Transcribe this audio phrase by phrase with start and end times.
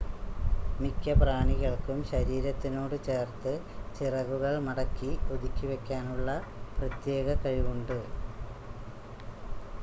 [0.79, 3.53] മിക്ക പ്രാണികൾക്കും ശരീരത്തിനോട് ചേർത്ത്
[3.95, 6.29] ചിറകുകൾ മടക്കി ഒതുക്കി വെക്കാനുള്ള
[6.77, 7.97] പ്രത്യേക കഴിവുണ്ട്